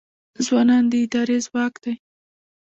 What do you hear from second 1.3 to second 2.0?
ځواک دی